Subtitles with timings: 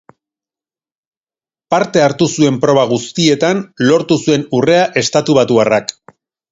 [1.75, 5.97] Parte hartu zuen proba guztietan lortu zuen urrea estatubatuarrak.